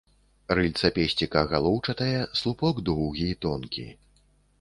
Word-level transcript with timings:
Рыльца 0.59 0.89
песціка 0.95 1.43
галоўчатае, 1.51 2.15
слупок 2.39 2.81
доўгі 2.89 3.29
і 3.33 3.37
тонкі. 3.47 3.87